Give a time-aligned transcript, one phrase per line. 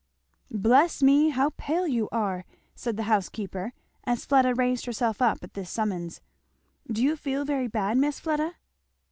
[0.55, 3.71] "Bless me, how pale you are!" said the housekeeper,
[4.03, 6.21] as Fleda raised herself up at this summons,
[6.91, 8.55] "do you feel very bad, Miss Fleda?"